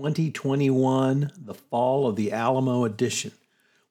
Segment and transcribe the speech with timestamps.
[0.00, 3.32] 2021, the fall of the Alamo edition.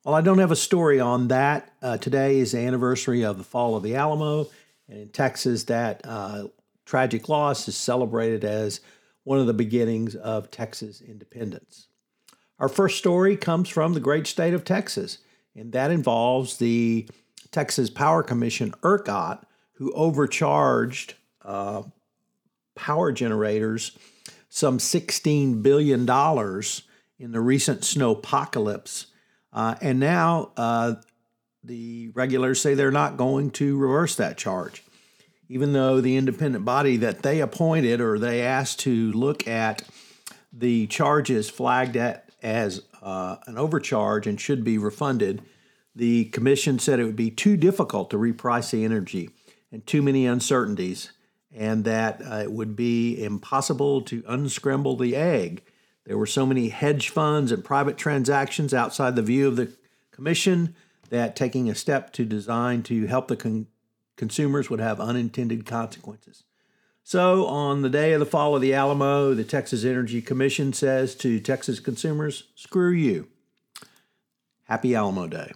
[0.02, 3.44] While I don't have a story on that, uh, today is the anniversary of the
[3.44, 4.48] fall of the Alamo,
[4.88, 6.48] and in Texas, that uh,
[6.84, 8.82] tragic loss is celebrated as
[9.23, 11.90] one of the beginnings of Texas independence.
[12.57, 15.20] Our first story comes from the great state of Texas,
[15.55, 17.07] and that involves the
[17.52, 21.13] Texas Power Commission, ERCOT, who overcharged
[21.46, 21.84] uh,
[22.76, 23.96] power generators
[24.49, 26.02] some $16 billion
[27.20, 29.05] in the recent snowpocalypse.
[29.53, 30.95] Uh, and now uh,
[31.63, 34.84] the regulators say they're not going to reverse that charge,
[35.48, 39.84] even though the independent body that they appointed or they asked to look at
[40.52, 45.41] the charges flagged at as uh, an overcharge and should be refunded.
[45.96, 49.29] The commission said it would be too difficult to reprice the energy
[49.71, 51.12] and too many uncertainties
[51.55, 55.64] and that uh, it would be impossible to unscramble the egg.
[56.05, 59.72] There were so many hedge funds and private transactions outside the view of the
[60.12, 60.76] commission
[61.10, 63.68] that taking a step to design to help the con-
[64.16, 66.44] consumers would have unintended consequences.
[67.03, 71.16] So, on the day of the fall of the Alamo, the Texas Energy Commission says
[71.16, 73.28] to Texas consumers, screw you.
[74.66, 75.52] Happy Alamo Day.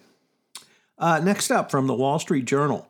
[0.98, 2.88] Uh, next up from the Wall Street Journal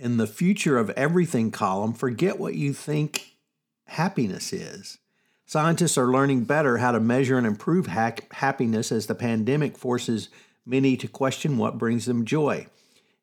[0.00, 3.36] in the future of everything column, forget what you think
[3.84, 4.98] happiness is.
[5.44, 10.30] Scientists are learning better how to measure and improve ha- happiness as the pandemic forces
[10.64, 12.66] many to question what brings them joy.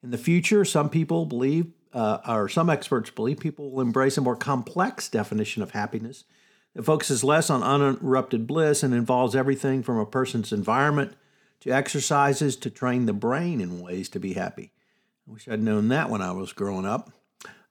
[0.04, 4.22] In the future, some people believe, uh, or some experts believe, people will embrace a
[4.22, 6.26] more complex definition of happiness
[6.76, 11.14] that focuses less on uninterrupted bliss and involves everything from a person's environment
[11.62, 14.72] to exercises to train the brain in ways to be happy.
[15.28, 17.12] I wish I'd known that when I was growing up.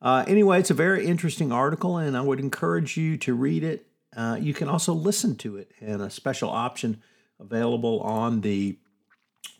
[0.03, 3.87] Uh, anyway, it's a very interesting article, and I would encourage you to read it.
[4.15, 7.03] Uh, you can also listen to it in a special option
[7.41, 8.77] available on the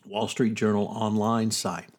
[0.05, 1.89] Wall Street Journal online site.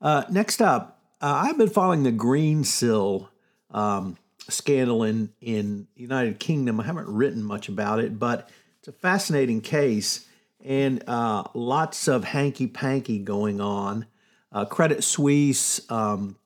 [0.00, 3.28] Uh, next up, uh, I've been following the Greensill
[3.70, 4.18] um,
[4.48, 6.80] scandal in in United Kingdom.
[6.80, 10.26] I haven't written much about it, but it's a fascinating case
[10.62, 14.06] and uh, lots of hanky panky going on.
[14.54, 16.36] Uh, Credit Suisse um,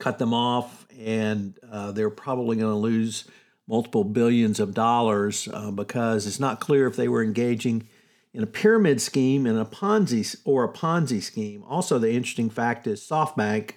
[0.00, 3.24] cut them off, and uh, they're probably going to lose
[3.68, 7.86] multiple billions of dollars uh, because it's not clear if they were engaging
[8.34, 11.62] in a pyramid scheme and a Ponzi or a Ponzi scheme.
[11.68, 13.74] Also, the interesting fact is SoftBank,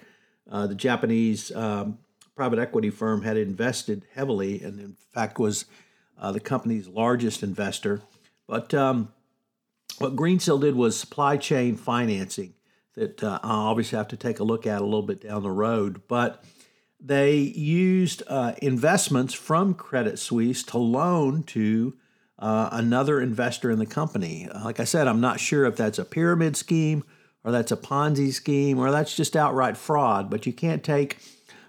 [0.50, 1.98] uh, the Japanese um,
[2.34, 5.66] private equity firm, had invested heavily, and in fact was
[6.18, 8.00] uh, the company's largest investor.
[8.48, 9.12] But um,
[9.98, 12.54] what Greensill did was supply chain financing
[12.94, 15.50] that uh, I'll obviously have to take a look at a little bit down the
[15.50, 16.02] road.
[16.08, 16.44] But
[17.00, 21.94] they used uh, investments from Credit Suisse to loan to
[22.38, 24.48] uh, another investor in the company.
[24.64, 27.04] Like I said, I'm not sure if that's a pyramid scheme
[27.44, 31.18] or that's a Ponzi scheme or that's just outright fraud, but you can't take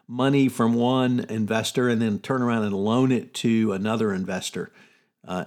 [0.08, 4.72] money from one investor and then turn around and loan it to another investor.
[5.28, 5.46] Uh,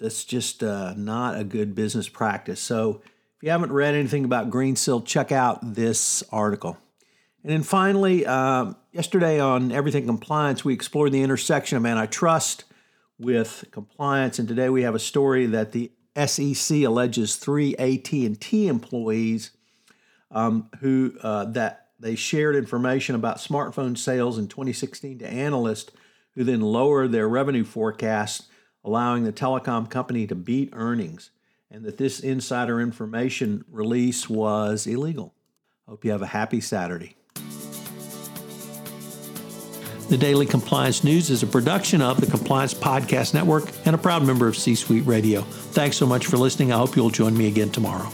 [0.00, 2.60] that's just uh, not a good business practice.
[2.60, 3.02] So
[3.42, 6.78] if you haven't read anything about Greensill, check out this article.
[7.42, 12.62] And then finally, uh, yesterday on Everything Compliance, we explored the intersection of antitrust
[13.18, 15.90] with compliance, and today we have a story that the
[16.24, 19.50] SEC alleges three AT&T employees
[20.30, 25.90] um, who uh, that they shared information about smartphone sales in 2016 to analysts,
[26.36, 28.46] who then lowered their revenue forecast,
[28.84, 31.32] allowing the telecom company to beat earnings
[31.72, 35.34] and that this insider information release was illegal.
[35.88, 37.16] Hope you have a happy Saturday.
[40.08, 44.26] The Daily Compliance News is a production of the Compliance Podcast Network and a proud
[44.26, 45.40] member of C Suite Radio.
[45.40, 46.70] Thanks so much for listening.
[46.70, 48.10] I hope you'll join me again tomorrow.